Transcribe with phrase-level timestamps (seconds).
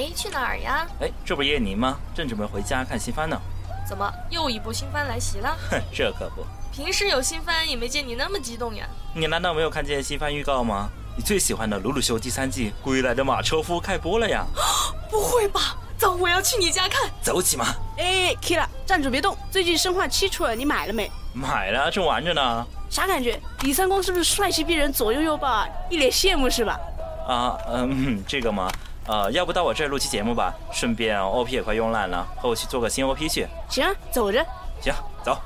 [0.00, 0.86] 哎，去哪儿呀？
[1.02, 1.98] 哎，这不叶宁吗？
[2.14, 3.38] 正准备回家看新番呢。
[3.86, 5.54] 怎么又一部新番来袭了？
[5.70, 6.42] 哼，这可不。
[6.72, 8.86] 平时有新番也没见你那么激动呀。
[9.14, 10.88] 你难道没有看见新番预告吗？
[11.18, 14.46] 你最喜欢的《鲁鲁修》第三季《归来的马车夫》开播了呀！
[15.10, 15.76] 不会吧？
[15.98, 17.10] 走，我要去你家看。
[17.20, 17.66] 走起嘛！
[17.98, 19.36] 哎，Kira，站住别动！
[19.50, 21.10] 最近《生化七》出了，你买了没？
[21.34, 22.66] 买了，正玩着呢。
[22.88, 23.38] 啥感觉？
[23.64, 26.80] 李三光是不是帅气逼人，左拥右抱，一脸羡慕是吧？
[27.28, 28.70] 啊，嗯，这个嘛，
[29.10, 30.54] 呃，要不到我这儿录期节目吧？
[30.72, 33.44] 顺便 OP 也快用烂了，和我去做个新 OP 去。
[33.68, 34.46] 行，走着。
[34.80, 35.36] 行，走。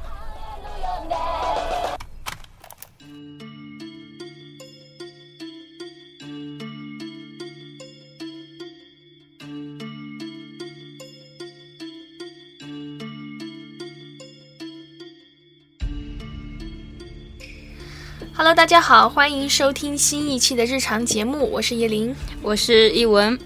[18.37, 23.39] Hello，大家好，欢迎收听新一期的日常节目，我是叶琳，我是一文。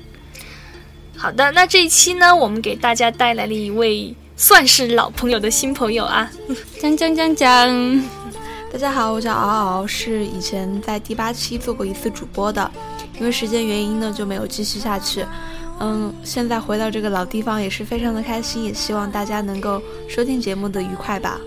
[1.21, 6.31] 好的，那这一期呢，我们给大家带来了一位算是老朋友的新朋友啊，
[6.81, 8.03] 讲讲讲讲。
[8.73, 12.71] 大家好，我叫敖敖，是以前在第八期做过一次主播的，
[13.19, 15.27] 因为时间原因呢，就没有继续下去。
[15.81, 21.41] 嗯，现在回到这个老地方也是非常的开心，也希望大家能够收听节目的愉快吧。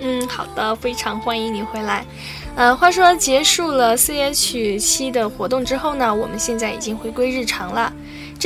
[0.00, 2.06] 嗯，好的，非常欢迎你回来。
[2.54, 7.92] 呃，话说结束了 C H 七的活动之后呢，我们现在已经回归日常了。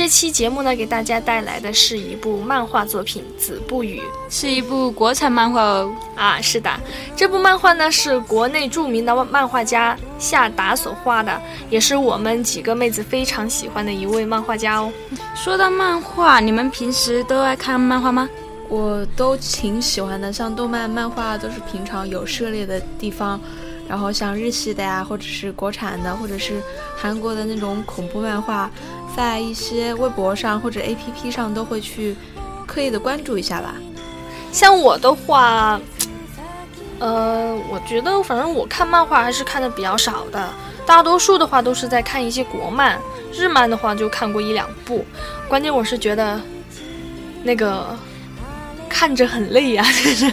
[0.01, 3.99] 这期节目呢，给大家带来的是一部漫画作品《子不语》，
[4.31, 5.95] 是一部国产漫画哦。
[6.15, 6.71] 啊，是的，
[7.15, 14.91] 这部漫画呢是国内著名的漫画家夏达所画的，也是我们几个妹子非常喜欢的一位漫画家哦。
[15.35, 18.27] 说到漫画，你们平时都爱看漫画吗？
[18.69, 23.39] 我都挺喜欢的，像动漫、漫画都是平常有涉猎的地方。
[23.89, 26.61] 然后像日系的呀，或者是国产的，或者是
[26.95, 28.71] 韩国的那种恐怖漫画，
[29.15, 32.15] 在一些微博上或者 APP 上都会去
[32.65, 33.75] 刻意的关注一下吧。
[34.51, 35.79] 像我的话，
[36.99, 40.49] 呃，我觉得反正我看漫画还是看的比较少的，
[40.85, 42.99] 大多数的话都是在看一些国漫，
[43.33, 45.05] 日漫的话就看过一两部。
[45.47, 46.39] 关键我是觉得
[47.43, 47.97] 那个
[48.89, 50.31] 看着很累呀，就是。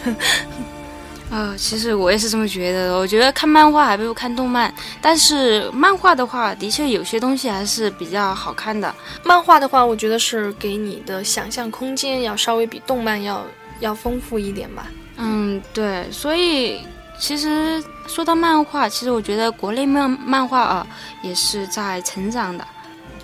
[1.30, 2.98] 啊，其实我也是这么觉得的。
[2.98, 4.72] 我觉得看漫画还不如看动漫，
[5.02, 8.94] 但是漫画的话，的确有些东西还是比较好看的。
[9.22, 13.44] 漫画的话，我觉得是给你的想象空间要稍微比动漫要
[13.80, 14.86] 要丰富一点吧。
[15.18, 16.10] 嗯，对。
[16.10, 16.80] 所以
[17.18, 20.86] 其实说到漫画，其实我觉得国内漫漫画啊
[21.22, 22.66] 也是在成长的。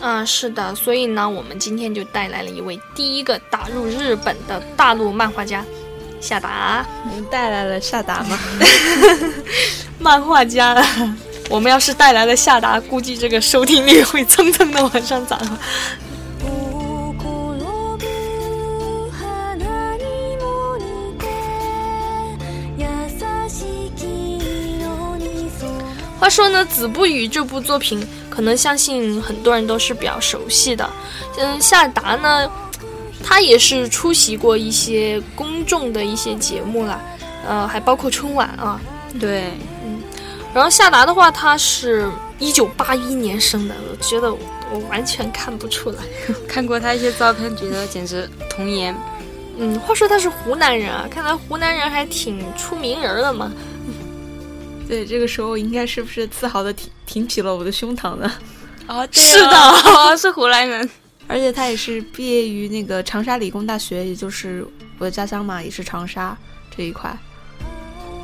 [0.01, 0.75] 嗯，是的。
[0.75, 5.65] 所以呢，我们今天就带来了一位第一个打入日本的大陆漫画家。
[6.25, 8.39] 夏达，您带来了夏达吗？
[10.01, 10.83] 漫画家，
[11.51, 15.39] 我们要是带来了夏达，估计这个收听率会蹭蹭的往上涨。
[26.19, 30.89] 话说呢，《子不语》这部作品，可能相信很多人都是比较熟悉的。
[31.37, 32.51] 嗯，夏达呢？
[33.23, 37.01] 他也是出席过一些公众的一些节目啦，
[37.47, 38.81] 呃，还包括春晚啊。
[39.21, 39.53] 对，
[39.85, 40.01] 嗯。
[40.53, 42.09] 然后夏达的话，他是
[42.39, 45.99] 一九八一年生的，我觉得我完全看不出来。
[46.49, 48.95] 看过他一些照片，觉得简直童颜。
[49.57, 53.53] 嗯，话说他是湖南人啊，看来湖南人还挺出名人的嘛。
[54.89, 58.33] 对，这个时候应该是不是自豪的挺挺起了我的胸膛呢？
[58.87, 60.89] 啊，是的， 是湖南人。
[61.27, 64.67] 而且他也是毕业于那个长沙理工大学，也就是
[64.99, 66.37] 我的家乡嘛，也是长沙
[66.77, 67.17] 这一块，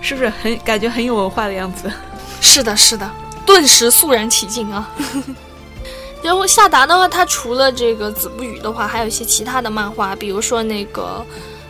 [0.00, 1.90] 是不是很感觉很有文化的样子？
[2.40, 3.10] 是的，是的，
[3.46, 4.88] 顿时肃然起敬啊！
[6.22, 11.24] 然后夏达的话，他除了这个《子不语》的话，还有一些其他的漫画，比如说那个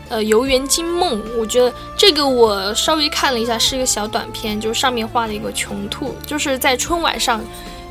[0.09, 7.41] 呃《游园惊梦》，我觉得这个我稍微看了一下，是一个小短片，就是上面画了一个穷兔，就是在春晚上，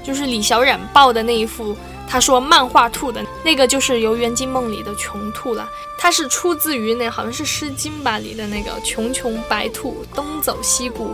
[0.04, 1.74] 就是李小冉抱的那一幅。
[2.12, 11.14] 他说：“漫画兔的那个就是《游园惊梦》里的穷兔了，它是出自于那好像是《诗经》吧里的那个‘穷穷白兔，东走西顾，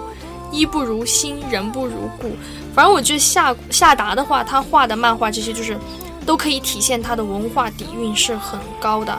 [0.52, 2.38] 衣不如新，人不如故’。
[2.74, 5.78] 反正我觉得夏夏达的话，他画的漫画这些就是
[6.26, 9.14] 都可以体现他的文化底蕴是很高的。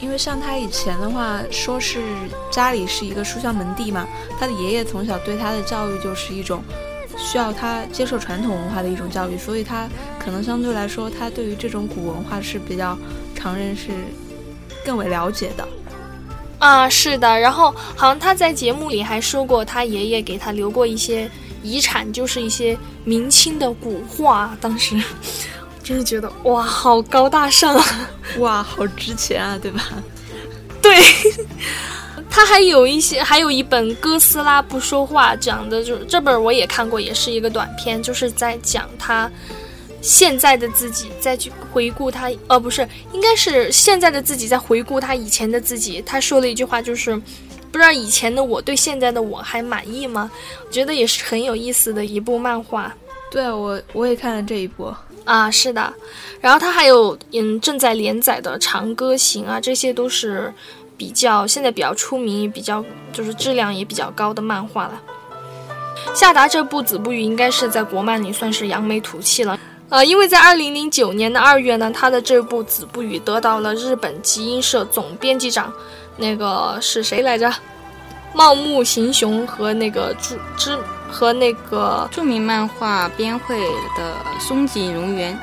[0.00, 2.02] 因为像他以前的话，说是
[2.50, 4.06] 家里是一个书香门第嘛，
[4.40, 6.64] 他的爷爷从小对他的教育就是一种。”
[7.16, 9.88] 需要他接受传统文化的一种教育，所以他
[10.18, 12.96] 可能相对来说，他对于这种古文化是比较
[13.34, 13.90] 常人是
[14.84, 15.66] 更为了解的。
[16.58, 17.38] 啊，是的。
[17.38, 21.30] 然后好像他在节目里还说过，他爷爷给他留过一些
[21.62, 24.56] 遗产，就是一些明清的古画。
[24.60, 25.00] 当时
[25.82, 27.84] 真是觉得哇，好高大上啊！
[28.38, 29.82] 哇，好值钱啊，对吧？
[30.80, 30.98] 对，
[32.34, 39.30] 他还有一些，还有一本《哥斯拉不说话》，讲的就是这本我也看过，也是一个短片，就是在讲他
[40.00, 46.02] 现在的自己再去回顾他，呃，不是，应该是现在的自己在回顾他以前的自己。
[46.02, 47.14] 他说了一句话，就是
[47.70, 50.28] 不知道以前的我对现在的我还满意吗？
[50.66, 52.92] 我觉得也是很有意思的一部漫画。
[53.30, 54.92] 对我我也看了这一部
[55.24, 55.94] 啊，是的。
[56.40, 60.52] 然后他还有嗯正在连载的《长歌行》啊，这些都是
[60.96, 65.00] 比较现在比较出名、也比较就是质量也比较高的漫画了。
[66.14, 69.58] 夏达这部《子不语》应该是在国漫里算是扬眉吐气了，
[69.88, 75.72] 呃，因为在二零零九年的二月呢，他的这部《子不语》得到了日本集英社总编辑长，
[76.16, 77.52] 那个是谁来着？
[78.34, 80.78] 茂木行雄和那个朱之。
[81.06, 83.56] 和那个著名漫画编绘
[83.96, 85.38] 的松井荣元，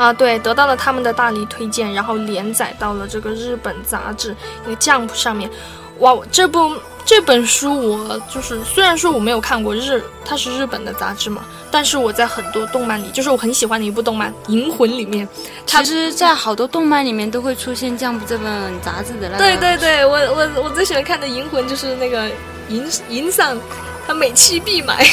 [0.00, 5.50] 啊，对，得到了他们的大力推荐，然后连载到了这个日本杂志那个 Jump 上面。
[5.98, 6.74] 哇，这部
[7.04, 15.28] 这本书我就是虽然说我没有看过日，它是日本的杂志嘛，但是我在很多动漫里，就是我很喜欢的一部动漫《银魂》里面，
[15.66, 19.38] 其实，在好多动漫里面都会出现 Jump 这本杂志的那个。
[19.38, 22.26] 对对对，我我我最喜欢看的《银魂》就是那个
[22.70, 23.54] 银银上。
[24.06, 25.06] 他每期必买，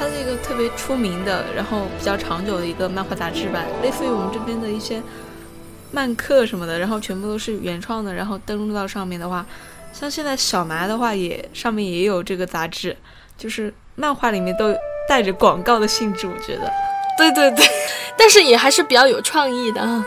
[0.00, 5.02] 它是一个特别出名的，然后比较长久的一个漫画杂志吧，类似于我们这边的一些
[5.92, 9.44] 漫客什么的，然后全部都是原创的，然后登录到上面的话，
[9.92, 12.96] 像现在小麻的话也上面也有这个杂志，
[13.36, 14.74] 就是漫画里面都
[15.06, 16.72] 带着广告的性质，我觉得，
[17.18, 17.66] 对对对，
[18.16, 20.02] 但是也还是比较有创意的啊。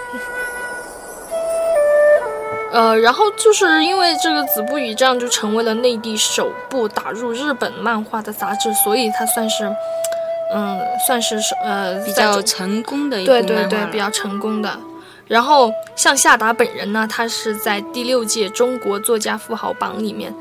[2.73, 9.71] 呃，然后就是因为这个《子不语》这样就成为了内地首部打入日本漫画的杂志，所以它算是，
[10.51, 14.75] 嗯，算是呃比较成功的一对对对，比较成功的。
[15.27, 20.33] 然后像夏达本人呢，他是在第六届中国作家富豪榜里面，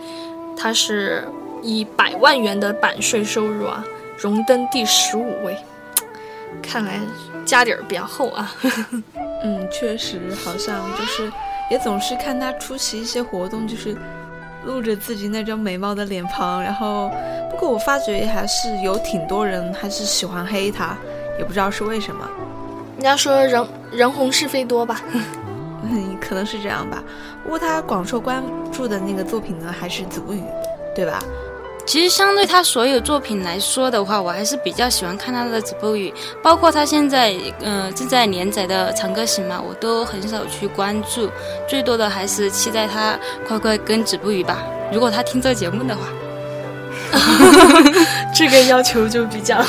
[0.56, 1.28] 他是
[1.60, 3.84] 以百万元的版税收入啊，
[4.16, 5.54] 荣登第十五位，
[6.62, 6.98] 看来
[7.44, 8.50] 家底儿比较厚啊。
[9.44, 11.30] 嗯，确实好像就是。
[11.70, 13.96] 也总是看他出席一些活动，就是
[14.64, 16.62] 露着自己那张美貌的脸庞。
[16.62, 17.10] 然后，
[17.50, 20.96] 不过我发觉还是有挺多人还是喜欢黑他，
[21.38, 22.28] 也不知道是为什么。
[22.96, 25.00] 人家说人人红是非多吧，
[25.82, 27.02] 嗯，可能是这样吧。
[27.42, 30.40] 不过他广受关注的那个作品呢，还是《子不语》，
[30.94, 31.22] 对吧？
[31.84, 36.10] 其实相对他所有作品来说的话，我还是比较喜欢看他的《子不语》，
[36.42, 41.30] 包括他现在嗯正在连载的《长歌行》嘛，我都很少去关注，
[41.68, 44.62] 最多的还是期待他快快跟《子不语》吧。
[44.92, 46.02] 如果他听这节目的话，
[48.34, 49.62] 这个要求就比较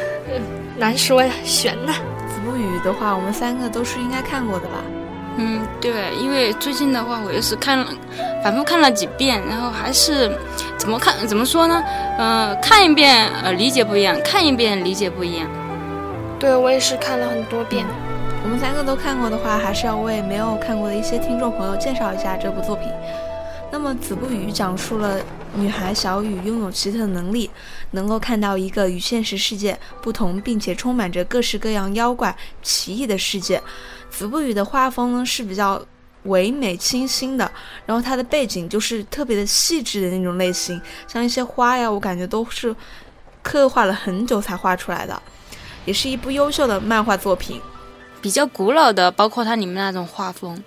[0.76, 1.92] 难说呀，悬呐。
[2.28, 4.74] 《子不语》的话，我们三个都是应该看过的吧？
[5.38, 7.86] 嗯，对，因为最近的话，我也是看了，
[8.42, 10.30] 反复看了几遍，然后还是
[10.78, 11.82] 怎么看怎么说呢？
[12.18, 15.48] 呃，看一遍呃理解不一样，看一遍理解不一样。
[16.38, 17.86] 对我也是看了很多遍。
[18.44, 22.88] 我们三个都看过的话，还是要为没有看过的一些听众朋友介绍一下这部作品。
[23.72, 25.18] 那么《子不语》讲述了
[25.54, 27.50] 女孩小雨拥有奇特的能力，
[27.90, 33.60] 能够看到一个与现实世界不同，并且充满着各式各样妖怪奇异的世界。
[34.08, 35.82] 子不语的画风呢是比较
[36.26, 37.50] 唯美清新的，
[37.84, 42.74] 然后它的背景就是特别的细致的那种类型，像一些花呀，我感觉都是
[43.42, 45.20] 刻画了很久才画出来的，
[45.84, 47.60] 也是一部优秀的漫画作品，
[48.20, 50.62] 比较古老的，包括它里面那种画风。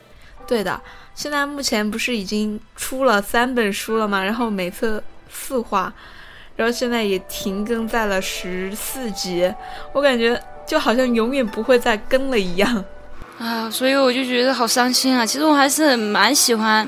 [0.47, 0.81] 对的，
[1.13, 4.23] 现在目前不是已经出了三本书了吗？
[4.23, 5.93] 然后每册四画，
[6.55, 9.53] 然后现在也停更在了十四集，
[9.93, 12.83] 我感觉就好像永远不会再更了一样。
[13.39, 15.25] 啊，所以我就觉得好伤心啊！
[15.25, 16.87] 其实我还是蛮喜欢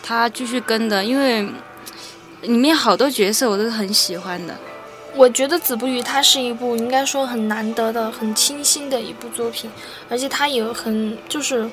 [0.00, 1.42] 他继续跟的，因为
[2.42, 4.56] 里面好多角色我都是很喜欢的。
[5.16, 9.68] 我觉得《子不语》它是一部应该说很难得的、很清新的一部作品，
[10.08, 11.68] 而且它也很就是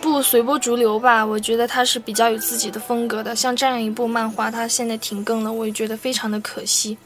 [0.00, 1.26] 不随波逐流吧。
[1.26, 3.34] 我觉得它是比较有自己的风格的。
[3.34, 6.96] 像这样一部漫画，它现在停更了，我也觉得非常的可惜。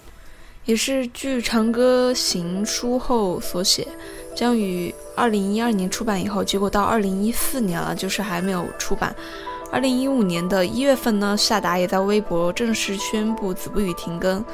[0.66, 3.88] 也是据《长歌行》书后所写。
[4.38, 9.12] 将于二零一二年出版以后，结果到二零一四年了，就是还没有出版。
[9.72, 14.44] 二零一五年的一月份呢，夏达也在微博正式宣布《子不语》停更。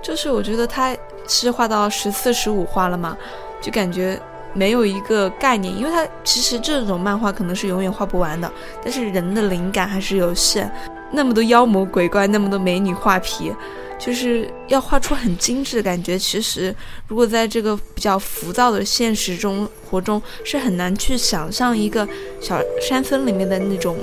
[0.00, 3.16] 就是我觉得他是画到十四、十五画了嘛，
[3.60, 4.16] 就感觉
[4.52, 8.48] 没有一个概念，因为他其实这种漫画可能是永远画不完的，
[8.84, 10.70] 但是人的灵感还是有限。
[11.10, 13.52] 那么多妖魔鬼怪，那么多美女画皮，
[13.98, 16.18] 就是要画出很精致的感觉。
[16.18, 16.74] 其实，
[17.08, 22.06] 如果在这个比较浮躁的现实中活中，是很难去想象一个
[22.40, 23.96] 小山村里面的那种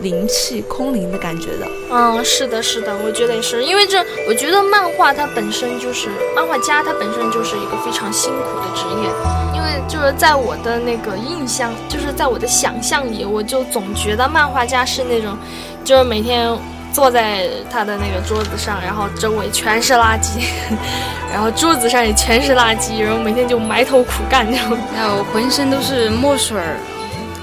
[0.00, 1.66] 灵气、空灵的感觉的。
[1.90, 9.10] 嗯，是的，是的，我觉得也是，因为这，我觉得漫画它本身就是漫画家，他本身就是一个非常辛苦的职业。
[9.54, 15.36] 因为就是在我的那个印象，就是在我的想象里，我就总觉得漫画家是那种，
[15.82, 16.50] 就是每天
[16.96, 20.40] 坐在他的那个桌子上，然后周围全是垃圾，
[21.30, 26.78] 然后桌子上也全是垃圾，然后每天就埋头苦干，然后浑身都是墨水儿，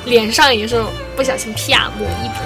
[0.05, 0.83] 脸上也是
[1.15, 2.39] 不小心啪抹一笔。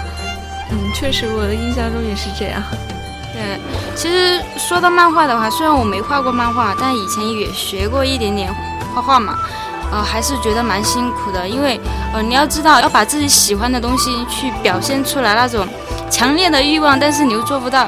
[0.72, 2.62] 嗯，确实，我的印象中也是这样。
[3.34, 3.60] 对，
[3.94, 8.50] 其实说到漫画的话，虽然我没画过漫画，但以前也学过一点点
[8.94, 9.36] 画画嘛，
[9.92, 11.78] 呃，还是觉得蛮辛苦的，因为
[12.14, 15.68] 呃，你要知道要把自己喜欢的东西去表现出来，那种
[16.10, 17.84] 强烈的欲望，但是你又做不到，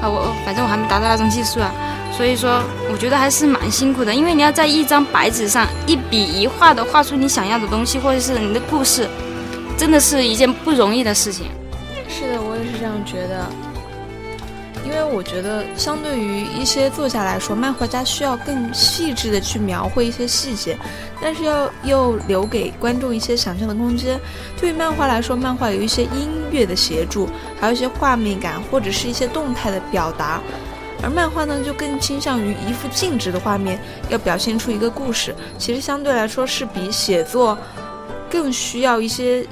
[0.00, 1.72] 啊，我反正我还没达到那种技术啊，
[2.16, 9.08] 所以说我觉得还是蛮辛苦的，因为你要在一张白纸上一笔一画的画出你想要的东西，或者是你的故事，
[9.76, 11.46] 真的是一件不容易的事情。
[12.08, 13.46] 是的，我也是这样觉得。
[14.84, 20.76] 因为我觉得，相对于一些作家来说，漫画家需要更细致的去描绘一些细节，
[21.20, 24.18] 但是要又留给观众一些想象的空间。
[24.58, 27.28] 对于漫画来说，漫画有一些音乐的协助，
[27.60, 30.40] 还有一些画面感或者是一些动态的表达，
[31.02, 35.34] 而漫画呢，就更倾向于一幅静止的画面，要表现出一个故事。
[35.58, 37.56] 其实相对来说，是比写作
[38.30, 39.44] 更需要一些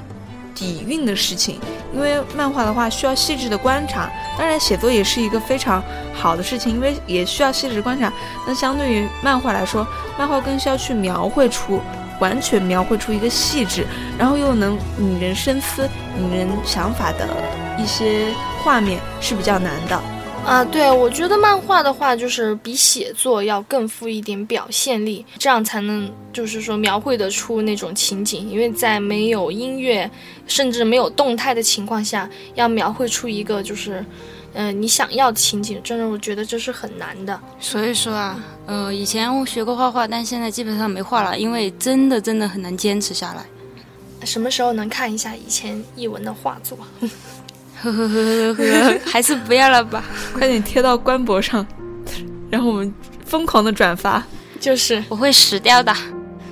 [0.59, 1.57] 底蕴的事情。
[1.91, 5.81] 因为漫画的话需要细致的观察，当然写作也是一个非常
[6.13, 8.13] 好的事情，因为也需要细致观察。
[8.45, 9.87] 那相对于漫画来说，
[10.17, 11.81] 漫画更需要去描绘出
[12.19, 13.87] 完全描绘出一个细致，
[14.19, 15.89] 然后又能引人深思、
[16.19, 17.27] 引人想法的
[17.79, 18.27] 一些
[18.63, 19.99] 画面是比较难的。
[20.49, 28.49] 啊，对，我觉得漫画的话，就是比写作要更富一点表现力，这样才能就是说描绘得出那种情景。
[28.49, 30.09] 因为在没有音乐，
[30.47, 34.03] 甚至没有动态的情况下，要描绘出一个就是，
[34.53, 37.39] 嗯，你想要的情景，真的我觉得这是很难的。
[37.59, 43.45] 所以说啊，呃，以前我学过画画，但现在基本上没画了，因为真的真的很难坚持下来。
[44.25, 46.75] 什么时候能看一下以前译文的画作？
[47.81, 51.65] 呵呵呵呵呵，还是不要了吧，快点贴到官博上，
[52.49, 52.93] 然后我们
[53.25, 54.23] 疯狂的转发。
[54.59, 55.95] 就是我会死掉的，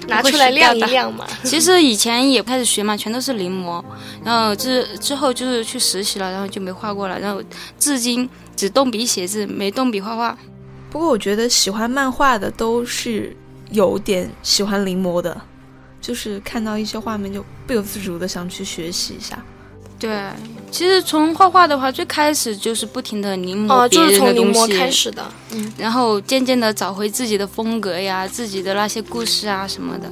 [0.08, 1.26] 拿出来晾一晾嘛。
[1.44, 3.84] 其实以前也开始学嘛，全都是临摹，
[4.24, 7.44] 然后之之后就是去实习了，然后就没画过了，然后
[7.78, 10.38] 至今只动笔写字，没动笔画画。
[10.90, 13.36] 不过我觉得喜欢漫画的都是
[13.72, 15.42] 有点喜欢临摹的，
[16.00, 19.38] 就是看到一些画面就不由自主的想去学习一下。
[20.00, 20.10] 对，
[20.72, 25.26] 其实从画画的话，最开始就是不停的临摹就是人的东西，从临摹开始的。
[25.52, 30.12] 嗯，然后渐渐的找回自己的风格呀，自己的那些故事啊什么的。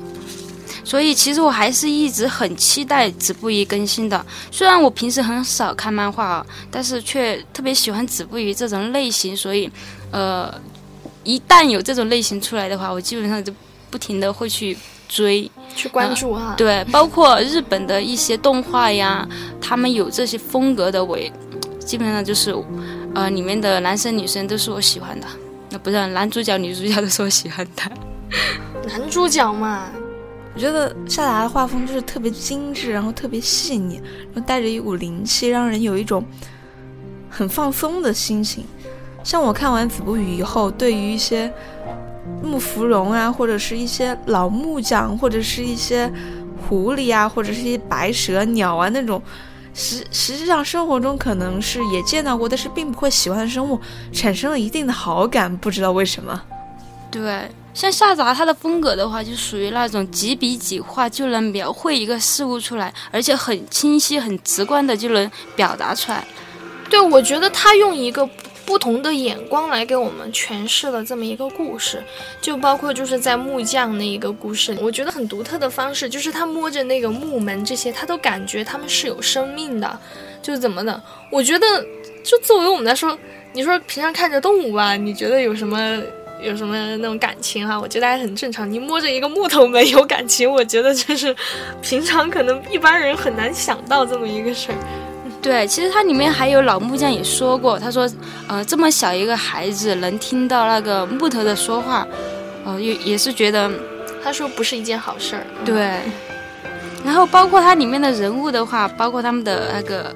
[0.83, 4.23] 所以其实我还是一直很期待子不语更新的。
[4.51, 9.35] 虽然我平时很少看漫画啊，但是却特别喜欢子不语这种类型。
[9.35, 9.69] 所以，
[10.11, 10.53] 呃，
[11.23, 13.51] 一旦有这种类型出来的话，我基本上就
[13.89, 15.49] 不停的会去追。
[15.75, 16.53] 去关注哈。
[16.57, 19.27] 对，包括日本的一些动画呀，
[19.59, 21.29] 他们有这些风格的，我也
[21.79, 22.55] 基本上就是，
[23.13, 25.27] 呃，里面的男生女生都是我喜欢的，
[25.69, 27.91] 那不是男主角女主角都是我喜欢的。
[28.87, 29.89] 男主角嘛，
[30.53, 33.95] 我觉得夏达的画风就是特别精致，然后特别细腻，
[34.33, 36.23] 然后带着一股灵气，让人有一种
[37.29, 38.63] 很放松的心情。
[39.25, 41.51] 像我看完《子不语》以后，对于一些
[42.45, 46.11] 木芙蓉啊，或者是一些老木匠，或者是一些
[46.67, 49.21] 狐狸啊，或者是一些白蛇、鸟啊那种，
[49.73, 53.79] 实实际上生活中可能是也见到过，但是并不会喜欢的生物，
[54.13, 56.41] 产生了一定的好感，不知道为什么。
[57.11, 66.25] 对，像夏杂他的风格的话，就属于那种几笔几画就能描绘一个事物出来，而且很清晰、很直观的就能表达出来。
[66.89, 68.29] 对，我觉得他用一个
[68.65, 72.03] 不同的眼光来给我们诠释了这么一个故事，
[72.41, 79.99] 就包括就是在木匠那一个故事，我觉得很独特的方式，就是他摸着那个木门这些，他都感觉他们是有生命的，
[80.41, 81.01] 就是怎么的？
[81.31, 81.65] 我觉得，
[82.23, 83.17] 就作为我们来说，
[83.53, 86.01] 你说平常看着动物吧，你觉得有什么？
[86.41, 88.69] 有什么那种感情哈、我觉得还很正常。
[88.69, 91.33] 你摸着一个木头门有感情，我觉得这是
[91.81, 94.77] 平常可能一般人很难想到这么一个事儿。
[95.45, 98.09] 对，其实它里面还有老木匠也说过，他说，
[98.47, 102.07] 呃，这么小一个孩子能听到那个木头的说话，
[102.65, 103.69] 呃，也也是觉得
[104.23, 105.45] 他说不是一件好事儿。
[105.59, 105.99] 嗯对。
[107.05, 110.11] 然后包括它里面的人物的话，包括他们的那个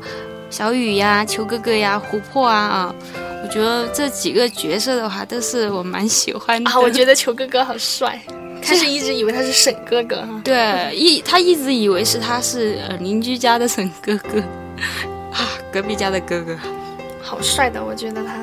[0.50, 2.96] 小雨呀、球哥哥呀、琥珀啊啊，
[3.44, 6.72] 我觉得这几个角色的话都是我蛮喜欢的。
[6.72, 8.20] 啊，我觉得球哥哥好帅，
[8.60, 10.42] 开始一直以为他是沈哥哥哈。
[10.44, 14.98] 对，一他一直以为是他是呃邻居家的沈哥哥，啊，
[15.72, 16.58] 隔壁家的哥哥，
[17.22, 18.34] 好帅的，我觉得他。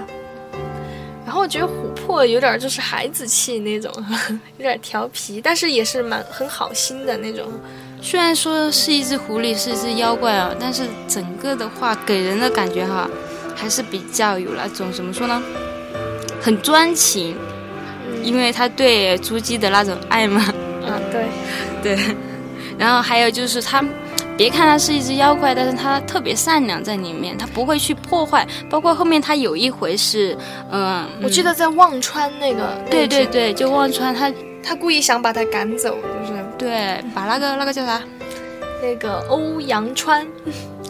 [1.24, 3.92] 然后我觉得琥珀有点就是孩子气那种，
[4.58, 7.46] 有点调皮，但是也是蛮很好心的那种。
[8.00, 13.10] 虽然说是一只狐狸，是一只妖怪啊，但是整个的话给人的感觉哈，
[13.56, 15.42] 还是比较有那种怎么说呢，
[16.40, 17.36] 很专情，
[18.22, 20.42] 因为他对朱姬的那种爱嘛。
[20.86, 21.26] 啊，对，
[21.82, 22.16] 对。
[22.78, 23.82] 然后还有就是他，
[24.36, 28.46] 别看他是一只妖怪，但是他特别善良在里面，他不会去破坏。
[28.68, 30.36] 包括后面他有一回是，
[30.70, 34.30] 嗯，我记得在忘川那个，对对对，就忘川他
[34.62, 35.96] 他故意想把他赶走，
[36.28, 38.00] 就是对，把那个那个叫啥，
[38.82, 40.26] 那个欧阳川。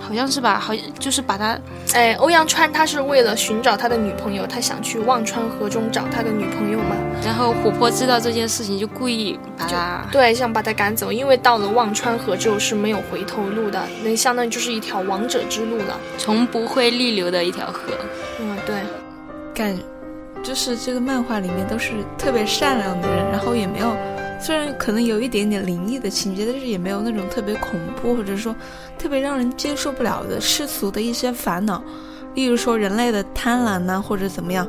[0.06, 1.58] 好像是吧，好像就是把他，
[1.92, 6.94] 哎，欧阳川他是为了寻找他的女朋友，他想去忘川河中找他的女朋友嘛。
[7.25, 17.92] 然后琥珀知道这件事情，就故意把他，对，想把他赶走，因为到了忘川河之后是没有回头路的，那相当于就是一条王者之路了，从不会逆流的一条河。
[18.38, 18.76] 嗯，对，
[19.52, 19.76] 感，
[20.40, 23.96] 就是这个漫画里面都是特别善良的人，然后也没有。
[24.38, 28.55] 虽然可能有一点点灵异的情节，但是也没有那种特别恐怖或者说
[28.99, 31.83] 特别让人接受不了的世俗的一些烦恼，
[32.35, 34.69] 例如说人类的贪婪呐，或者怎么样，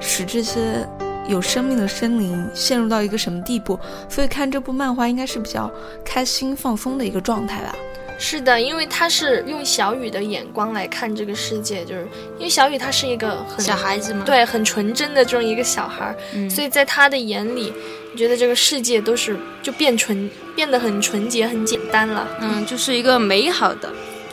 [0.00, 0.88] 使这些
[1.26, 3.78] 有生命的生灵陷入到一个什么地步。
[4.08, 5.70] 所以看这部漫画应该是比较
[6.04, 7.74] 开心放松的一个状态吧。
[8.20, 12.06] 是的，因为他是用小雨的眼光来看这个世界，就是
[12.38, 16.14] 因为小雨他是一个很小孩子嘛，对，很纯真的这种一个小孩，
[16.48, 17.72] 所以在他的眼里。
[18.16, 22.26] 觉得这个世界都是就变纯，变得很纯洁、很简单了。
[22.40, 23.92] 嗯，就是一个美好的。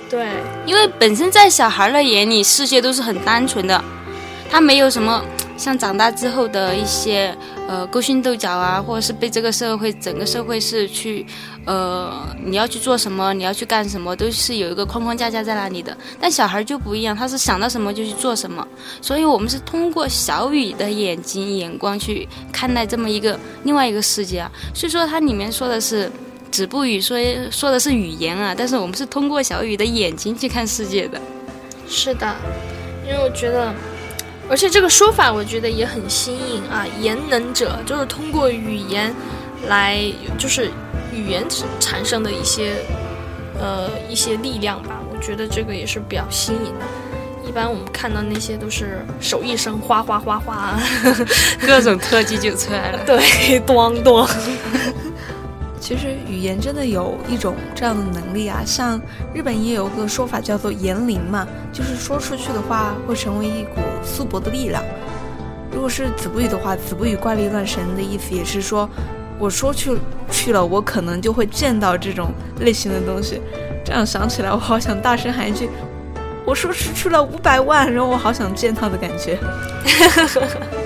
[0.10, 0.28] 对，
[0.66, 3.84] 因为本身在小孩的眼里，世界都是很单纯的，
[4.50, 5.24] 他没有什么。
[5.58, 7.36] 像长大之后的一些
[7.68, 11.26] 呃勾心斗角啊，或者是被这个社会整个社会是去
[11.66, 15.96] 呃你要去做什么，你要去干什么，都是有一个框框架架在那里的。
[16.20, 18.68] 但小孩就不一样，他是想到什么就去做什么。
[19.02, 24.52] 所以我们是通过小雨的眼睛眼光去看待这么一个另外一个世界啊。
[24.74, 26.12] 所以说它里面说的是
[26.52, 27.18] 子不语，说
[27.50, 31.20] 说的是语言啊，但是我们是通过小雨的眼睛去看世界的。
[31.88, 32.36] 是的，
[33.08, 33.74] 因为我觉得。
[34.50, 36.86] 而且这个说法我觉得也很新颖啊！
[37.02, 39.14] 言能者就是通过语言
[39.68, 40.00] 来，
[40.38, 40.70] 就是
[41.12, 41.44] 语言
[41.80, 42.76] 产生的一些
[43.60, 45.02] 呃一些力量吧。
[45.12, 46.86] 我觉得这个也是比较新颖的。
[47.48, 50.80] 一般我们看到那些都是手一伸，哗哗哗哗，
[51.66, 53.00] 各种特技就出来了。
[53.06, 54.28] 对，咚咚。
[55.86, 59.00] 其实语言真的有一种这样的能力啊，像
[59.36, 64.84] 日本也有个说法叫做言灵嘛，就是说出去的话会成为一股素薄的力量。
[65.72, 68.90] 如果是子不语的话，子不语怪力乱神的意思也是说，
[69.38, 69.96] 我说去
[70.32, 73.40] 去了，我可能就会见到这种类型的东西。
[73.86, 75.70] 这样想起来，我好想大声喊一句，
[76.48, 79.38] 我说出去了五百万，然后我好想见到的感觉。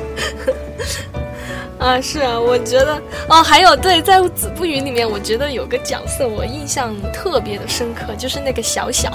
[1.80, 9.10] 啊，是啊，我觉得哦，还有对，在《子不语》里面，我觉得有个角色我印象特别的深刻，就是那个小小，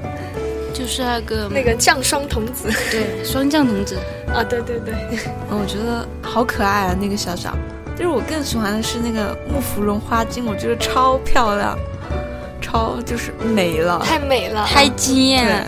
[0.74, 3.96] 就是那个那个降霜童子， 对，霜降童子
[4.34, 4.94] 啊，对对对，
[5.48, 7.56] 我觉得好可爱啊，那个小小。
[7.94, 11.78] 就是我更喜欢的是那个木芙蓉花精，我觉得超漂亮，
[12.60, 15.66] 超就是美了，太美了，太惊艳了。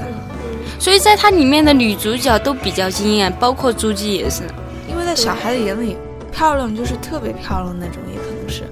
[0.80, 4.42] 所以在它里面的女主角都比较惊艳，包括朱姬也是，
[4.88, 5.96] 因为在小孩的眼里。
[6.38, 8.62] 漂亮就是特别漂亮那种，也可能是，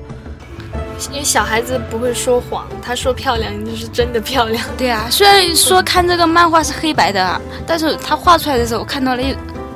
[1.10, 4.64] 因为小孩子不会说谎，他说漂亮就是真的漂亮。
[4.78, 9.22] 对啊，虽然说看这个漫画是黑白的，但是他画出来的时候，我看到了，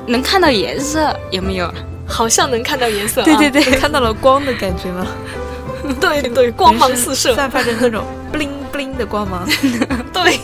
[0.07, 1.69] 能看到颜色，有没有？
[2.07, 3.23] 好像能看到颜色。
[3.23, 5.05] 对对对，看到了光的感觉吗？
[5.99, 9.45] 对对，光芒四射，散发着那种 bling bling 的光芒。
[10.13, 10.39] 对，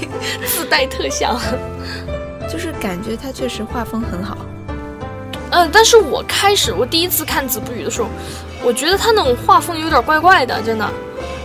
[0.46, 1.40] 自带特效，
[2.52, 4.38] 就是感觉他确实画风很好。
[5.52, 8.10] 嗯，但是我开始我第一次看《子不语》的时候，
[8.64, 10.90] 我觉得他那种画风有点怪怪的，真的。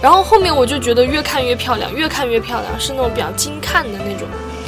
[0.02, 4.26] 然后后面我就觉得越看越漂亮，越看越漂亮，是那种比较精看的那种。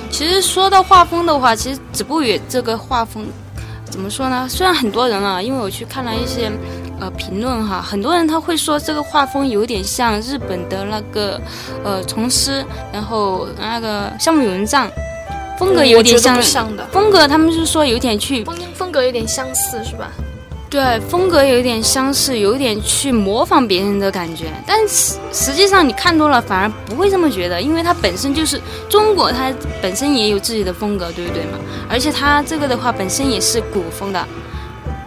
[0.08, 3.26] 其实说到画风的话，其实《子不语》这个画风
[3.90, 4.46] 怎么说呢？
[4.48, 6.48] 虽然很多人啊，因为我去看了一些
[7.00, 11.40] 呃评论哈，很多人他会说这个画风有点像日本的那个
[11.82, 14.88] 呃虫师，然后那个项目有人帐。
[15.58, 20.10] 风格有点像，像的风格，他们是说有点去风风格有点相似，是吧？
[20.68, 31.58] 对，风格有点相似，有点去模仿别人的感觉，但实实际上你看多了反而不会这么觉得，因为它本身就是中国，它本身也有自己的风格，对不对嘛？
[31.88, 34.26] 而且它这个的话本身也是古风的，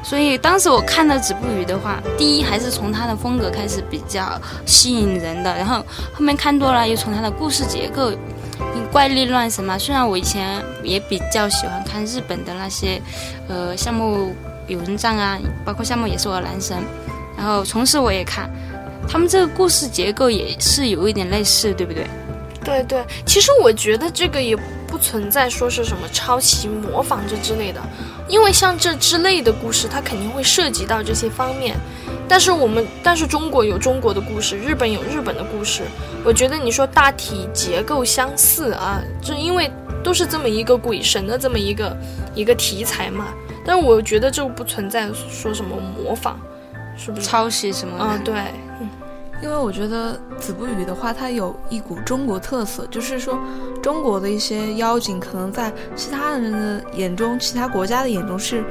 [0.02, 8.14] 所以当时我看到《止步语》的话，第一还是从它的风格开始比较吸引人的，然后后面看多了又从它的故事结构。
[8.92, 13.02] 怪力乱神嘛，虽然我以前也比较喜欢看日本的那些，
[13.48, 14.36] 呃，项目。
[14.68, 16.78] 有人帐啊，包括项目也是我的男神，
[17.38, 18.52] 然后从事我也看，
[19.08, 22.06] 他们这个故事结构也是有一点类似，对不对？
[22.66, 24.54] 对对，其实我觉得这个也
[24.86, 27.82] 不存在说是什么抄袭、模仿这之类的，
[28.28, 31.78] 因为像这之类的故事，它肯定会涉及到这些方面。
[32.30, 35.84] 但是我们，但是中国有中国的故事，日本有日本的故事，
[36.26, 39.72] 我觉得你说大体结构相似啊，就因为
[40.04, 41.98] 都是这么一个鬼神的这么一个
[42.36, 43.28] 一个题材嘛。
[43.66, 46.36] 但是我觉得就不存在说什么模仿，
[46.98, 47.98] 是不是抄袭什么？
[47.98, 48.34] 啊，对，
[49.42, 53.38] 因为我觉得《子不语》的话，它有一股中国特色，就是说
[53.82, 58.64] 中国的一些妖精可能在其他人的眼中、其他国家的眼中是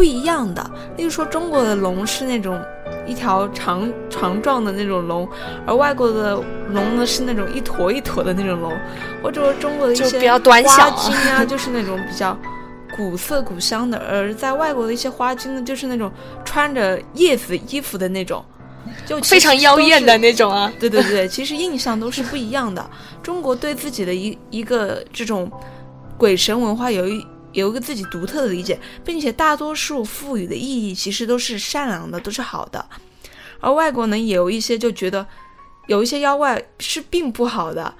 [0.00, 0.70] 不一样的。
[0.96, 2.58] 例如说，中国的龙是那种
[3.06, 5.28] 一条长长状的那种龙，
[5.66, 8.72] 而外国的龙呢是那种一坨一坨的那种龙，
[9.22, 10.02] 或者说中国的一些
[10.62, 12.34] 花精啊，就是那种比较。
[12.96, 16.10] 古色古香的，而在外国的一些花精呢，就是那种
[16.46, 18.42] 穿着叶子衣服的那种，
[19.06, 20.72] 就非常妖艳的那种啊。
[20.80, 22.84] 对对对，其实印象都是不一样的。
[23.22, 25.50] 中国对自己的一一个这种
[26.16, 32.84] 鬼神文化有一有一个自己独特的理解，并且大多数赋予的意义其实都是善良的，都是好的。
[33.60, 35.26] 而外国呢，也有一些就觉得
[35.86, 37.94] 有一些妖怪是并不好的。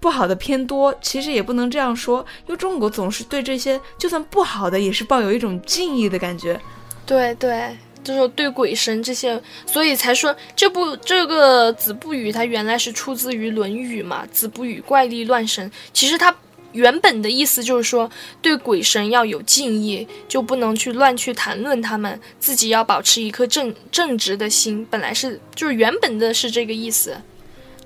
[0.00, 6.60] 不好的偏多，其实也不能这样说，因为中国总是对这些就算不好的，也是抱有一种敬意的感觉。
[7.06, 15.70] 对对，就是对鬼神这些，所以才说这部这个《子不语》它原来是出自于《论语》嘛，《子不语怪力乱神》。
[15.94, 16.30] 其实它
[16.74, 18.10] 原本的意思就是说，
[18.42, 24.86] 对鬼神要有敬意，就不能去乱去谈论他们，自己要保持一颗正正直的心。
[24.90, 27.16] 本来是就是原本的是这个意思。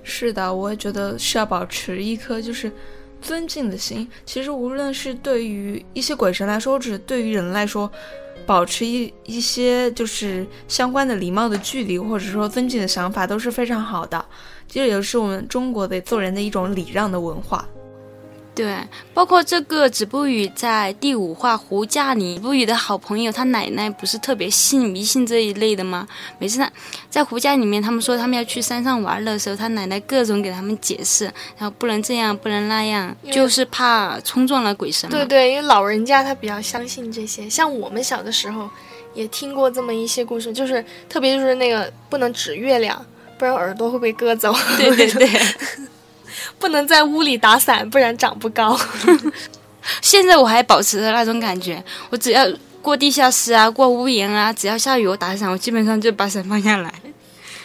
[0.02, 2.72] 是的，我也觉得是要保持一颗就是
[3.20, 4.08] 尊敬的心。
[4.24, 7.90] 其实无论是对于一些鬼神来说，或者对于人来说，
[8.46, 14.24] 保持一一些就是相关的礼貌的距离，或者说尊敬的想法都是非常好的。
[14.66, 17.68] 其实也是我们中国的做人的一种礼让的文化。
[18.58, 18.76] 对，
[19.14, 26.08] 包括这个子不语在第五话胡嫁里，子不语的好朋友他奶奶不是特别信迷信这一类的吗？
[26.40, 26.68] 每次他
[27.08, 35.08] 在胡家里面，他们说他们要去山上玩的时候，他奶奶各种给他们解释，然后不能这样，不能那样，就是怕冲撞了鬼神。
[35.08, 37.48] 对对，因为老人家他比较相信这些。
[37.48, 38.68] 像我们小的时候
[39.14, 43.06] 也听过这么一些故事，就是特别就是那个不能指月亮，
[43.38, 44.52] 不然耳朵会被割走。
[44.76, 45.28] 对对对。
[46.58, 48.78] 不能在屋里打伞，不然长不高。
[50.02, 52.46] 现在我还保持着那种感觉，我只要
[52.82, 56.92] 过地下室啊，过屋檐啊，只要下雨我打伞，我基本上就把伞放下来。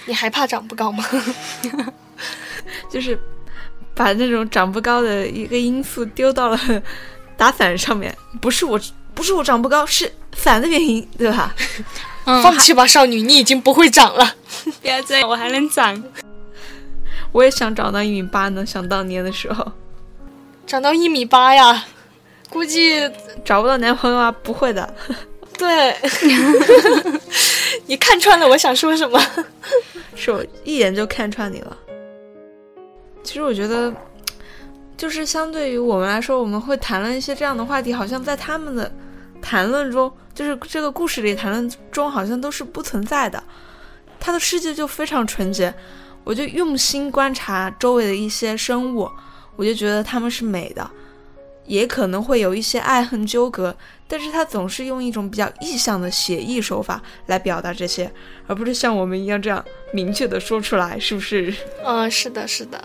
[0.06, 1.06] 你还怕长不高吗？
[2.90, 3.20] 就是
[3.94, 6.60] 把那种长不高的一个因素丢到了
[7.36, 8.80] 打伞上面，不是我，
[9.14, 11.54] 不是我长不高，是伞的原因，对吧？
[12.26, 14.36] 放弃吧，少女，你已经不会长了。
[14.82, 16.02] 不要这样，我还能长。
[17.34, 19.70] 我也想长到一米八呢，想当年的时候，
[20.66, 21.84] 长到一米八呀，
[22.50, 23.02] 估计
[23.44, 24.94] 找不到男朋友啊，不会的。
[25.58, 25.96] 对，
[27.86, 29.20] 你看穿了我想说什么？
[30.16, 31.76] 是我一眼就看穿你了。
[33.24, 33.94] 其实我觉得，
[34.96, 38.92] 就是相对于我们来说，我们会谈论一些这样的话题，好像在他们的
[39.42, 43.42] 谈论中，就是这个故事里谈论中，好像都是不存在的。
[44.20, 45.74] 他的世界就非常纯洁。
[46.24, 49.10] 我就用心观察周围的一些生物，
[49.56, 50.90] 我就觉得它们是美的，
[51.66, 53.76] 也可能会有一些爱恨纠葛，
[54.08, 58.12] 但是他总是用一种比较意象的写意手法来表达这些，
[58.48, 61.54] 而不是像我们一样这样明确的说出来，是不是？
[61.84, 62.82] 嗯，是的，是的。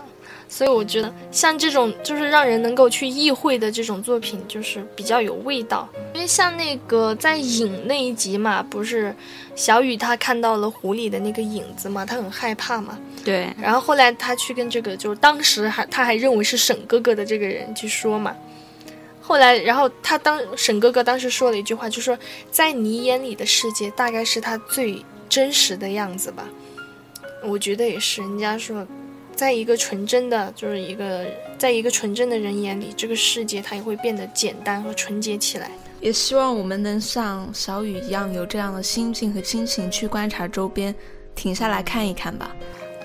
[0.51, 5.87] 所以我觉得像这种就是让人能够去意会的这种作品，就是比较有味道。
[6.15, 9.15] 因为像那个在影那一集嘛，不是
[9.55, 12.97] 小雨他看到了湖里的那个影子嘛，他很害怕嘛。
[13.23, 13.47] 对。
[13.61, 18.35] 然后后来他去跟这个，就是当时还他还认为是沈哥哥的这个人去说嘛。
[19.21, 22.17] 后来，然后他当沈哥哥当时说了一句话，就说
[22.49, 26.43] 在你眼里的世界大概是他最真实的样子吧。
[27.43, 28.85] 我觉得也是，人家说。
[29.39, 31.25] 在一个纯真的，就是一个，
[31.57, 35.71] 在一个纯真的人眼里，这个世界它也会变得简单和纯洁起来。
[36.01, 40.93] 也希望我们能像小雨一样有这样的心境和心情去观察周边，
[41.35, 42.53] 停下来看一看吧。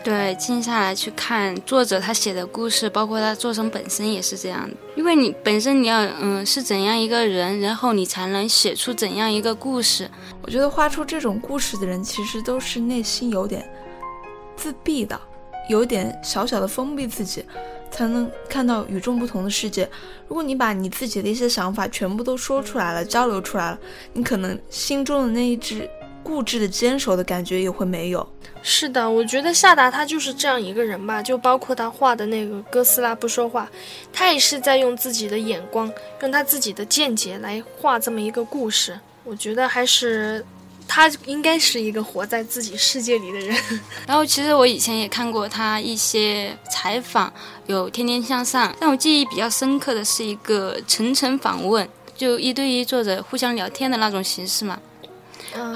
[0.03, 4.77] 对，静下来去看作者他写的故事，包括他作者本身也是这样的。
[4.97, 10.11] 因为你本身你要嗯是怎样一个人，然后你才能写出怎样一个故事。
[10.43, 13.65] 我觉得画出这种故事的人，其实都是内心有点
[14.57, 15.19] 自闭的，
[15.69, 17.45] 有点小小的封闭自己，
[17.91, 19.89] 才能看到与众不同的世界。
[20.29, 23.79] 如果你把你自己的一些想法全部都说出来了，交流出来了，
[24.13, 25.89] 你可能心中的那一只
[26.23, 28.27] 固执的坚守的感觉也会没有。
[28.63, 33.71] 是的，我觉得夏达他就是这样一个人吧，就包括他画的那个哥斯拉不说话，
[34.11, 38.99] 他也是在用自己的眼光，用他自己的见解来画这么一个故事。
[39.23, 40.43] 我觉得还是
[40.87, 43.57] 他应该是一个活在自己世界里的人。
[44.07, 47.33] 然后其实我以前也看过他一些采访，
[47.67, 54.79] 有《天天向上》，但我记忆比较深刻的是一个层层访问，就一对一坐着互相聊天的那种形式嘛。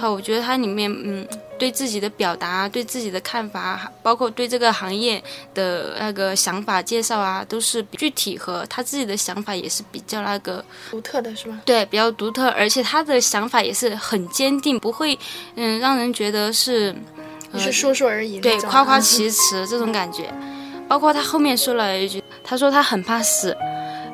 [0.00, 1.26] 好，我觉得它里面，嗯，
[1.58, 5.22] 对自己的表达、对自己的看法，包括对这个行业
[5.54, 11.60] 的那个想法介绍啊，都是具体和他自己的想法也是比较那个独特的是吗？
[11.64, 15.18] 对，比较独特，而且他的想法也是很坚定，不会，
[15.54, 16.94] 嗯，让人觉得是，
[17.56, 20.32] 是说说而已，对，夸夸其词这种感觉。
[20.88, 23.56] 包括他后面说了一句，他说他很怕死，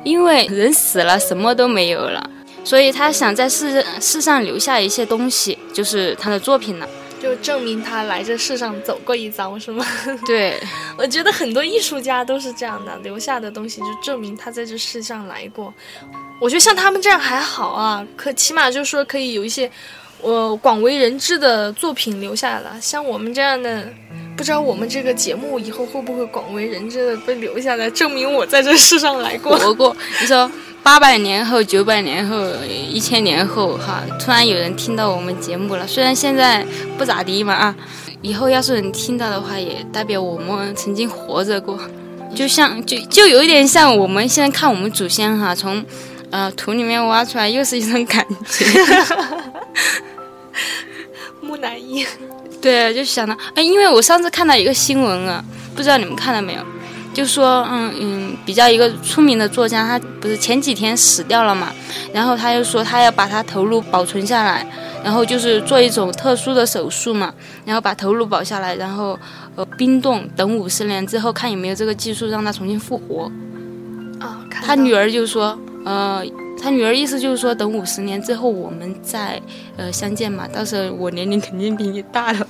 [0.03, 2.29] 因为人死了什么都没有了。
[2.65, 6.89] 所以他想在世世上留下一些东西，就是他的作品了，
[7.21, 9.85] 就证明他来这世上走过一遭，是吗？
[10.25, 10.59] 对，
[10.97, 15.71] 我觉得很多艺术家都是这样的，留下的东西就证明他在这世上来过。
[16.41, 19.71] 我觉得像他们这样还好啊，可起码就是说可以有一些，
[20.21, 22.81] 呃，广为人知的作品留下来。
[22.81, 23.87] 像我们这样的，
[24.35, 29.55] 不知道我们这个节目以后会不会广为人知的被留下来，证明我在这世上来过。
[29.57, 30.49] 活过，你说。
[30.85, 32.45] 八百年后、九百年后、
[32.91, 35.87] 一千年后，哈，突然有人听到我们节目了。
[35.87, 36.63] 虽然现在
[36.95, 37.75] 不咋地嘛啊，
[38.21, 41.75] 以后要是能听到的话，也代表我们曾经活着过。
[42.35, 45.83] 就像就就有一点像我们现在看我们祖先哈，从
[46.29, 48.65] 呃土里面挖出来，又是一种感觉。
[51.41, 52.05] 木乃伊。
[52.61, 55.43] 对，就想到哎，因为我上次看到一个新闻啊，
[55.75, 56.59] 不知道你们看到没有？
[57.15, 61.73] 就说，嗯嗯，比较一个出名的作家，他不是前几天死掉了嘛，
[62.13, 64.67] 然后他又说他要把他头颅保存下来，
[65.01, 67.33] 然后就是做一种特殊的手术嘛，
[67.65, 69.17] 然后把头颅保下来，然后
[69.55, 73.31] 呃冰冻，等五十年之后看有没有这个技术让他重新复活。
[74.19, 76.21] 啊，他女儿就说，呃，
[76.61, 79.41] 他女儿意思就是说等五十年之后我们再
[79.77, 82.47] 呃相见嘛，到时候我年龄肯定比你大了。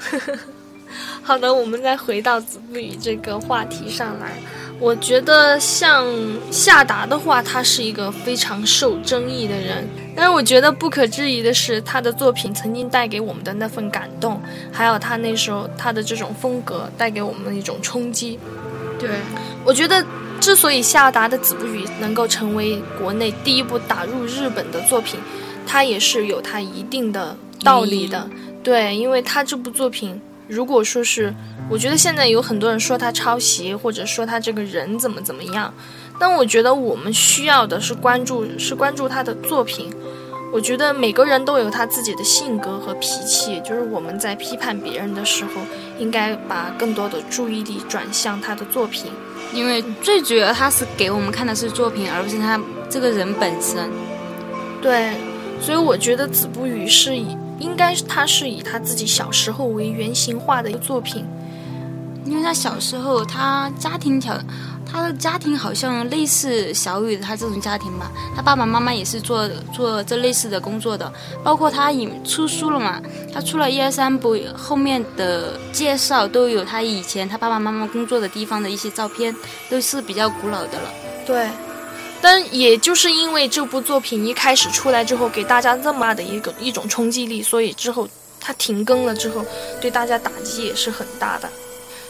[1.22, 4.32] 好的，我们再回到子不语这个话题上来。
[4.78, 6.06] 我觉得像
[6.50, 9.86] 夏达的话，他是一个非常受争议的人。
[10.16, 14.40] 但是我觉得不可置疑的是，他的作品曾经带给我们的那份感动，
[14.72, 18.38] 还有他那时候他的这种风格带给我们的一种冲击。
[18.98, 19.10] 对，
[19.66, 20.02] 我觉得
[20.40, 25.20] 之所以夏达的子不语能够成为国内第一部打入日本的作品，
[25.66, 28.26] 它也是有它一定的道理的。
[28.62, 30.18] 对，因为他这部作品。
[30.50, 31.32] 如果说是，
[31.70, 35.72] 我觉得现在有很多人说他抄袭，或者说他这个人怎么怎么样，
[36.18, 39.94] 但我觉得我们需要的是关注，是关注他的作品。
[40.52, 45.50] 我觉得每个人都有他自己的性格和脾气，就是我们在批判别人的时候，
[46.00, 49.06] 应该把更多的注意力转向他的作品，
[49.54, 53.88] 因为最主要他是给我们看的是作品，而不是他这个人本身。
[54.82, 55.12] 对，
[55.60, 57.36] 所以我觉得子不语是以。
[57.60, 61.24] 应该是他是以他自己小时候为原型画的一个作品，
[62.24, 64.34] 因为他小时候他家庭条，
[64.90, 71.12] 他的家庭好像类似小雨他这种家庭吧，他爸爸妈妈也是做做这类似的工作的，
[71.44, 73.00] 包括他也出书了嘛，
[73.32, 79.34] 他出了一二三部，后面的介绍都有他以前他爸爸妈妈工作的地方的一些照片，
[79.68, 80.90] 都是比较古老的了。
[81.26, 81.48] 对。
[82.22, 88.08] 但也就是因为这部作品一开始出来之后，给大家这么大的一个一种冲击力，所以之后
[88.40, 89.44] 它停更了之后，
[89.80, 91.48] 对大家打击也是很大的。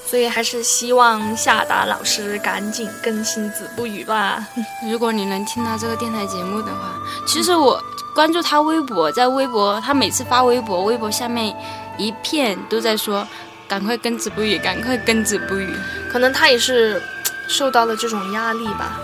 [0.07, 4.45] 所以还是希望夏达老师赶紧更新《子不语》吧。
[4.91, 7.81] 如果你能听到这个电台节目的话，其实我
[8.13, 11.55] 关注他微博，在微博他每次发微博，微博下面
[11.97, 13.25] 一片都在说
[13.69, 15.73] ：“赶快跟子不语，赶快跟子不语。”
[16.11, 17.01] 可能他也是
[17.47, 18.99] 受到了这种压力吧。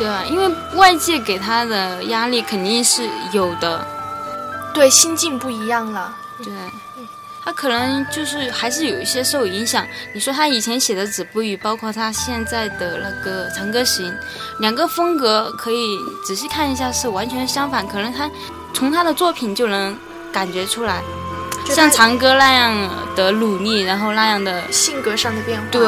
[0.00, 3.86] 对啊，因为外界给他的压力肯定是有的，
[4.72, 6.16] 对，心境不一样了。
[6.42, 6.50] 对，
[7.44, 9.86] 他可能就是还是有一些受影响。
[10.14, 14.10] 你说他以前写的《子不语》，包括他现在的那个《长歌行》，
[14.58, 17.86] 两个风格可以仔细看一下是完全相反。
[17.86, 18.30] 可能他
[18.72, 19.94] 从他的作品就能
[20.32, 21.02] 感觉出来，
[21.66, 22.74] 像长歌那样
[23.14, 25.66] 的努力，然后那样的性格上的变化。
[25.70, 25.84] 对，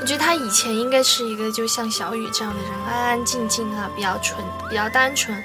[0.00, 5.36] 我觉得他以前应该是一个就像小雨这样的人，安安静静啊，比较纯，比较单纯。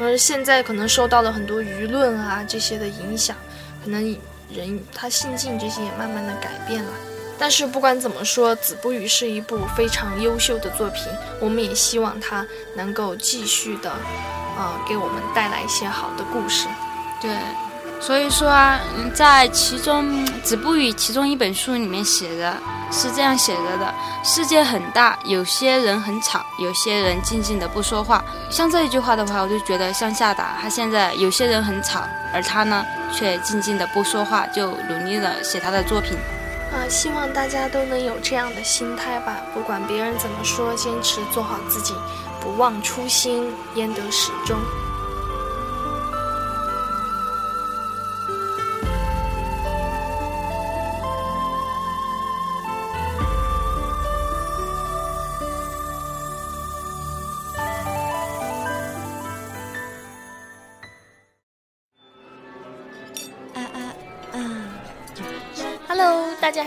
[0.00, 3.36] 而现在可能受到了很多舆论啊这些的影响，
[3.84, 4.16] 可能
[4.48, 6.92] 人他心境这些也慢慢的改变了。
[7.40, 11.04] 但是不管怎么说，《子不语》是一部非常优秀的作品，
[11.40, 13.90] 我们也希望它能够继续的，
[14.56, 16.66] 呃，给我们带来一些好的故事。
[17.20, 17.30] 对，
[18.00, 18.80] 所以说啊，
[19.14, 22.56] 在其中《子不语》其中一本书里面写的。
[22.90, 28.24] 是这样写着的：世界很大，有些人很吵，有些人静静的不说话。
[28.50, 32.00] 像这一句话的话，我就觉得向夏达，他现在有些人很吵，
[32.32, 32.82] 而他呢
[33.12, 36.16] 却静静的不说话，就努力的写他的作品。
[36.72, 41.92] 啊，希望大家都能有这样的心态吧，不管别人怎么说，坚持做好自己，
[42.40, 44.56] 不忘初心，焉得始终。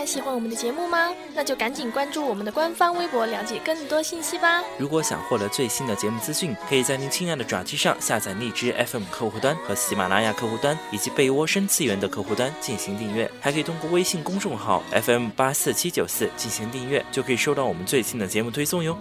[0.02, 1.14] 还喜欢我们的节目吗？
[1.36, 4.64] 那就赶紧关注我们的官方微博，了解更多信息吧。
[4.80, 13.30] 如果想获得最新的节目资讯，可以在您亲爱的爪机上下载荔枝 FM 客户端和喜马拉雅客户端，以及被窝深次元的客户端进行订阅。
[13.40, 18.98] 还可以通过微信公众号 FM 八四七九四进行订阅，就可以收到我们最新的节目推送哟。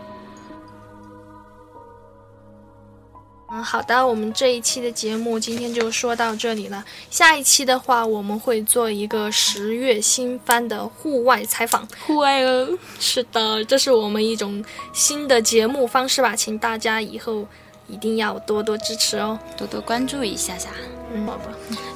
[3.62, 6.84] 好的，我们这一期的节目今天就说到这里了。
[7.10, 11.86] 下一期的话，我们会做一个十月新番的户外采访。
[12.06, 12.68] 户外哦，
[12.98, 17.46] 是的，这是我们一种新的节目方式吧，请大家以后
[17.88, 20.70] 一定要多多支持哦，多多关注一下下。
[21.12, 21.44] 嗯，好吧。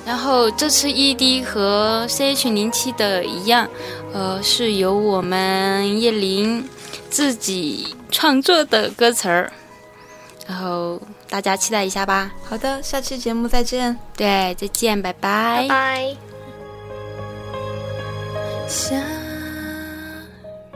[0.05, 3.69] 然后这次 ED 和 CH 零七的一样，
[4.13, 6.69] 呃，是由我们叶琳
[7.11, 9.53] 自己创作的歌词儿，
[10.47, 11.01] 然后。
[11.35, 12.31] 大家期待一下吧。
[12.45, 13.99] 好的，下期节目再见。
[14.17, 15.67] 对，再见，拜拜。
[15.67, 16.17] 拜拜。
[18.69, 18.95] 夏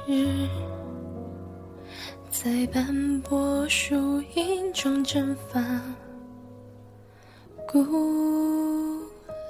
[0.05, 0.49] 日
[2.29, 5.61] 在斑驳树荫中蒸发，
[7.69, 7.81] 古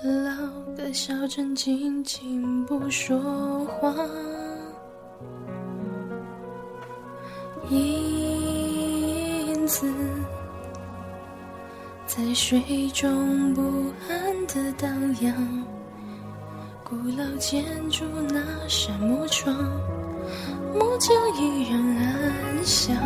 [0.03, 3.95] 老的小镇静静不说话，
[7.71, 9.91] 影子。
[12.19, 12.61] 在水
[12.93, 13.63] 中不
[14.09, 15.65] 安的荡漾，
[16.83, 19.55] 古老建筑那扇木窗，
[20.75, 22.97] 木匠依然安详。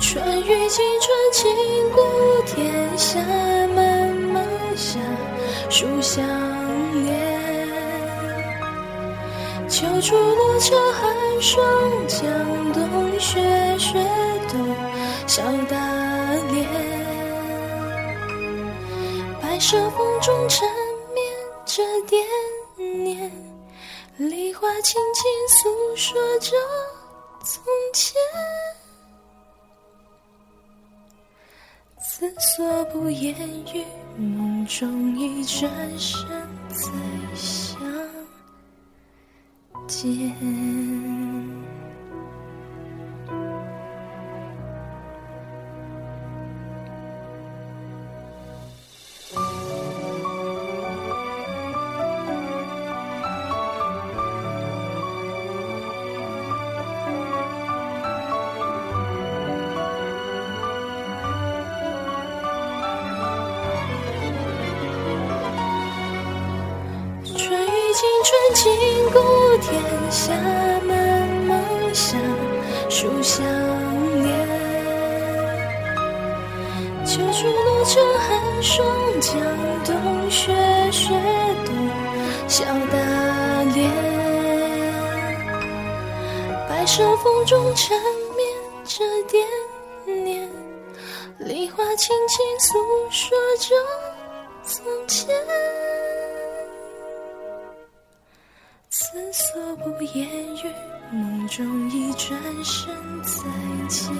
[0.00, 2.02] 穿越青春，经过
[2.46, 3.20] 天下，
[3.76, 4.42] 漫漫
[4.74, 4.98] 下，
[5.68, 6.24] 树相
[7.04, 7.68] 连。
[9.68, 11.62] 秋初落秋寒霜，
[12.08, 12.26] 江
[12.72, 14.02] 冬雪雪，
[15.34, 15.78] 小大。
[19.40, 20.68] 白色风中缠
[21.14, 21.24] 绵
[21.64, 22.22] 着惦
[23.02, 23.32] 念，
[24.18, 26.54] 梨花轻轻诉说着
[27.42, 27.64] 从
[27.94, 28.14] 前。
[31.98, 33.34] 思索不言
[33.72, 33.86] 语，
[34.18, 36.28] 梦中一转身
[36.68, 36.90] 再
[37.34, 37.80] 相
[39.86, 41.61] 见。
[70.24, 70.32] 下，
[70.86, 71.58] 慢慢
[71.92, 72.16] 想，
[72.88, 73.44] 树相
[74.22, 74.30] 连。
[77.04, 78.86] 秋初落着寒霜，
[79.18, 79.32] 江
[79.84, 80.54] 冬雪
[80.92, 81.12] 雪
[81.64, 81.74] 冬，
[82.46, 82.96] 小大
[83.74, 83.90] 连。
[86.68, 87.98] 白首风中缠
[101.54, 103.42] 终一转身再
[103.86, 104.10] 见。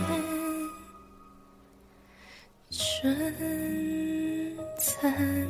[2.71, 5.49] 春残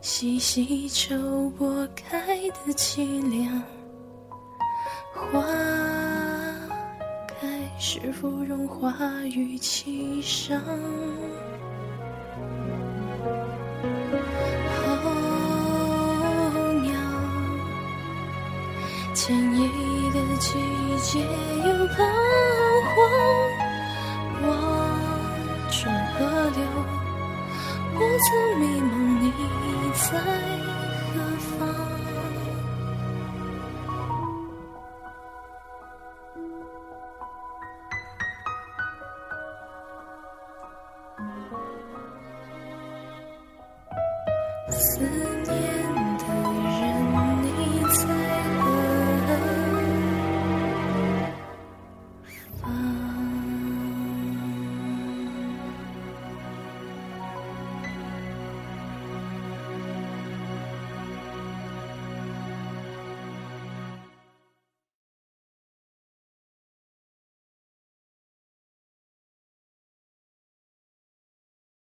[0.00, 3.62] 细细秋波开的凄凉，
[5.12, 5.42] 花
[7.28, 10.58] 开是否融化于其上？
[20.46, 20.52] 季
[21.02, 21.96] 节又彷
[22.94, 22.96] 徨，
[24.42, 24.48] 望
[25.72, 25.74] 穿
[26.12, 26.18] 河
[26.54, 26.60] 流，
[27.94, 28.26] 我曾
[28.60, 29.24] 迷茫你
[29.92, 30.06] 在。